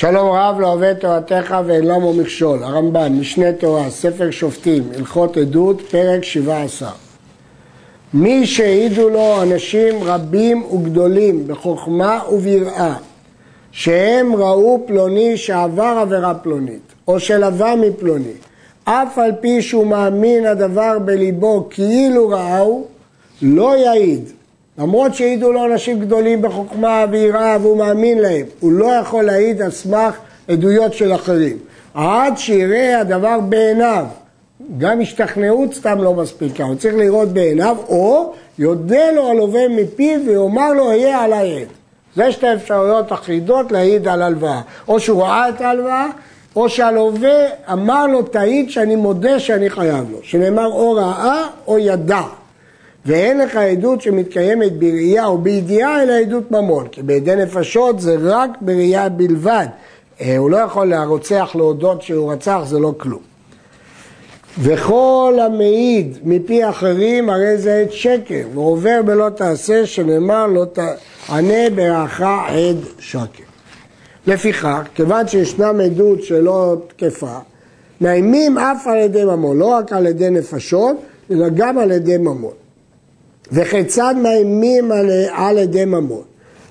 [0.00, 2.64] שלום רב לא את תורתך ואין למו מכשול.
[2.64, 6.90] הרמב"ן, משנה תורה, ספר שופטים, הלכות עדות, פרק 17.
[8.14, 12.94] מי שהעידו לו אנשים רבים וגדולים בחוכמה וביראה,
[13.72, 18.34] שהם ראו פלוני שעבר עבירה פלונית, או שלווה מפלוני,
[18.84, 22.86] אף על פי שהוא מאמין הדבר בליבו כאילו ראהו,
[23.42, 24.30] לא יעיד,
[24.78, 29.70] למרות שהעידו לו אנשים גדולים בחוכמה ויראה והוא מאמין להם, הוא לא יכול להעיד על
[29.70, 30.16] סמך
[30.48, 31.56] עדויות של אחרים.
[31.94, 34.04] עד שיראה הדבר בעיניו,
[34.78, 40.72] גם השתכנעות סתם לא מספיקה, הוא צריך לראות בעיניו, או יודה לו הלווה מפיו ויאמר
[40.72, 41.68] לו אהיה עלי עד.
[42.16, 44.60] זה שתי אפשרויות אחידות להעיד על הלוואה.
[44.88, 46.06] או שהוא ראה את ההלוואה,
[46.56, 52.22] או שהלווה אמר לו תעיד שאני מודה שאני חייב לו, שנאמר או ראה או ידע.
[53.08, 56.88] ואין לך עדות שמתקיימת בראייה או בידיעה, אלא עדות ממון.
[56.88, 59.66] כי בידי נפשות זה רק בראייה בלבד.
[60.20, 63.20] אה, הוא לא יכול לרוצח להודות שהוא רצח, זה לא כלום.
[64.60, 72.20] וכל המעיד מפי אחרים הרי זה עד שקר, ועובר בלא תעשה, שנאמר לא תענה ברעך
[72.20, 73.44] עד שקר.
[74.26, 77.38] לפיכך, כיוון שישנם עדות שלא תקפה,
[78.00, 80.96] מאיימים אף על ידי ממון, לא רק על ידי נפשות,
[81.30, 82.67] אלא גם על ידי ממון.
[83.52, 84.92] וכיצד מאיימים
[85.32, 86.22] על, ידי ממון?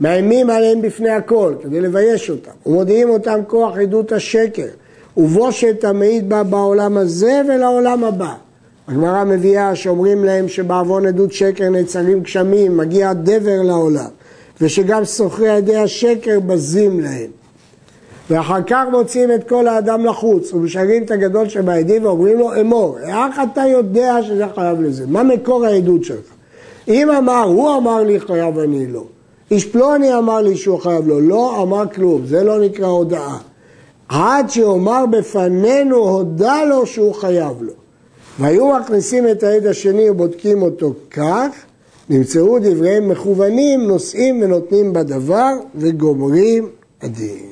[0.00, 4.66] מאיימים עליהם בפני הכל, כדי לבייש אותם, ומודיעים אותם כוח עדות השקר,
[5.16, 8.34] ובושת המעיד בה בעולם הזה ולעולם הבא.
[8.88, 14.10] הגמרא מביאה שאומרים להם שבעוון עדות שקר נצרים גשמים, מגיע דבר לעולם,
[14.60, 17.30] ושגם סוחרי ידי השקר בזים להם.
[18.30, 23.40] ואחר כך מוציאים את כל האדם לחוץ, ומשגרים את הגדול שבעדים ואומרים לו אמור, איך
[23.52, 25.04] אתה יודע שזה חייב לזה?
[25.06, 26.39] מה מקור העדות שלך?
[26.88, 29.04] אם אמר, הוא אמר לי חייב אני לא.
[29.50, 33.36] איש פלוני אמר לי שהוא חייב לו, לא אמר כלום, זה לא נקרא הודאה.
[34.08, 37.72] עד שיאמר בפנינו הודה לו שהוא חייב לו.
[38.38, 41.48] והיו מכניסים את העד השני ובודקים אותו כך,
[42.10, 46.68] נמצאו דבריהם מכוונים, נושאים ונותנים בדבר וגומרים
[47.02, 47.46] הדין.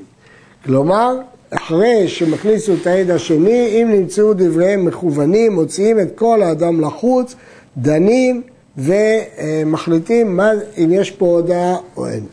[0.64, 1.18] כלומר,
[1.50, 7.34] אחרי שמכניסו את העד השני, אם נמצאו דבריהם מכוונים, מוציאים את כל האדם לחוץ,
[7.76, 8.42] דנים
[8.78, 12.26] ומחליטים מה, אם יש פה הודעה או אין.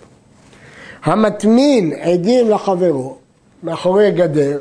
[1.03, 3.16] המטמין עדים לחברו
[3.63, 4.57] מאחורי גדר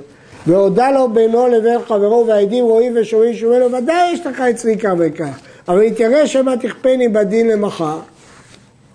[0.46, 4.90] והודה לו בינו לבין חברו והעדים רואים ושומעים שאומר לו ודאי יש לך אצלי כך
[4.98, 7.98] וכך אבל יתראה שמא תכפני בדין למחר.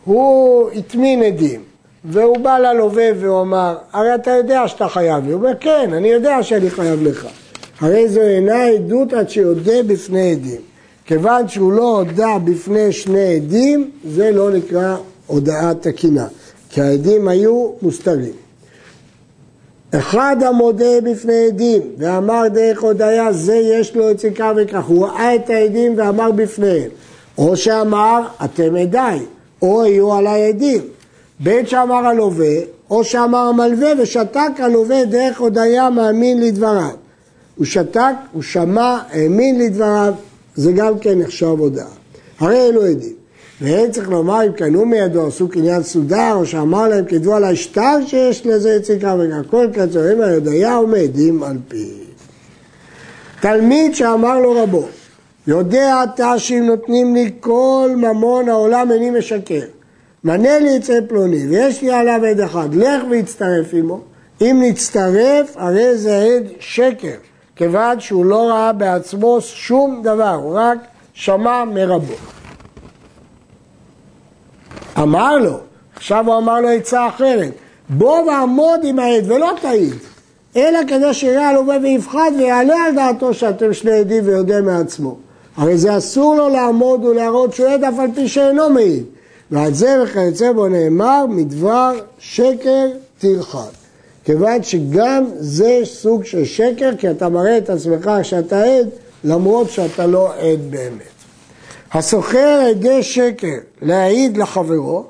[0.05, 1.61] הוא הטמין עדים
[2.05, 5.31] והוא בא ללווה והוא אמר הרי אתה יודע שאתה חייב לי.
[5.31, 7.27] הוא אומר כן אני יודע שאני חייב לך.
[7.79, 10.61] הרי זו אינה עדות עד שיודה בפני עדים
[11.09, 14.95] כיוון שהוא לא הודה בפני שני עדים, זה לא נקרא
[15.27, 16.27] הודאה תקינה,
[16.69, 18.33] כי העדים היו מוסתרים.
[19.91, 25.35] אחד המודה בפני עדים ואמר דרך הודיה זה יש לו את כך וכך, הוא ראה
[25.35, 26.89] את העדים ואמר בפניהם,
[27.37, 29.19] או שאמר אתם עדיי,
[29.61, 30.81] או יהיו עליי עדים,
[31.39, 32.55] בין שאמר הלווה,
[32.89, 36.95] או שאמר המלווה ושתק הלווה דרך הודיה מאמין לדבריו.
[37.55, 40.13] הוא שתק, הוא שמע, האמין לדבריו,
[40.55, 41.87] זה גם כן נחשב הודעה.
[42.39, 43.13] הרי אלו עדים.
[43.61, 47.97] והם צריך לומר אם קנו מידו, עשו קניין סודר, או שאמר להם כתבו על השטר
[48.07, 51.87] שיש לזה יציקה וגם כל קצרים היודעיה ומעדים על פיו.
[53.41, 54.87] תלמיד שאמר לו רבו,
[55.47, 59.65] יודע אתה שאם נותנים לי כל ממון העולם איני משקר.
[60.23, 64.01] מנה לי אצל פלוני ויש לי עליו עד אחד, לך והצטרף עמו.
[64.41, 67.15] אם נצטרף, הרי זה עד שקר.
[67.59, 70.77] כיוון שהוא לא ראה בעצמו שום דבר, הוא רק
[71.13, 72.13] שמע מרבו.
[74.99, 75.59] אמר לו,
[75.95, 77.51] עכשיו הוא אמר לו עצה אחרת,
[77.89, 79.93] בוא ועמוד עם העד ולא תעיד,
[80.55, 85.15] אלא כדי שיראה הלווה ויפחד ויעלה על דעתו שאתם שני עדים ויודע מעצמו.
[85.57, 89.03] הרי זה אסור לו לעמוד ולהראות שהוא עד אף על פי שאינו מעיד.
[89.51, 92.87] ועל זה וכיוצא בו נאמר מדבר שקר
[93.19, 93.78] תרחק.
[94.23, 98.89] כיוון שגם זה סוג של שקר, כי אתה מראה את עצמך שאתה עד,
[99.23, 101.19] למרות שאתה לא עד באמת.
[101.91, 105.05] הסוחר עדי שקר להעיד לחברו,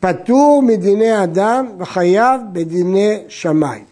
[0.00, 3.84] פטור מדיני אדם וחייב בדיני שמיים.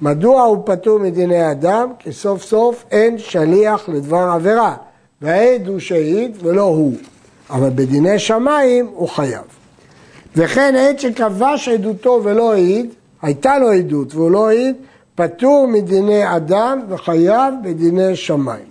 [0.00, 1.92] מדוע הוא פטור מדיני אדם?
[1.98, 4.76] כי סוף סוף אין שליח לדבר עבירה,
[5.22, 6.92] והעד הוא שהעיד ולא הוא,
[7.50, 9.42] אבל בדיני שמיים הוא חייב.
[10.36, 12.90] וכן עד שכבש עדותו ולא העיד,
[13.22, 14.76] הייתה לו עדות והוא לא העיד,
[15.14, 18.64] פטור מדיני אדם וחייב בדיני שמיים.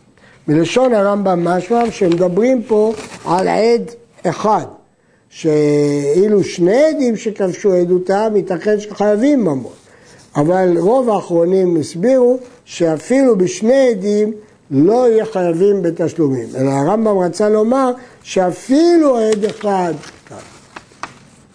[0.48, 2.94] מלשון הרמב"ם משמע שמדברים פה
[3.26, 3.92] על עד
[4.28, 4.66] אחד,
[5.30, 9.74] שאילו שני עדים שכבשו עדותם, ייתכן שחייבים ממון.
[10.36, 14.34] אבל רוב האחרונים הסבירו שאפילו בשני עדים
[14.72, 17.92] לא יהיה חייבים בתשלומים, אלא הרמב"ם רצה לומר
[18.24, 19.94] שאפילו עד אחד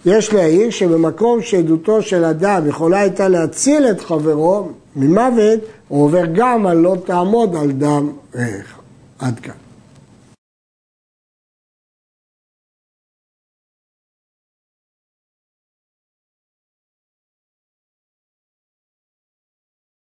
[0.06, 6.66] יש להעיר שבמקום שעדותו של אדם יכולה הייתה להציל את חברו ממוות, הוא עובר גם
[6.66, 8.78] על לא תעמוד על דם רעך.
[9.19, 9.62] עד כאן.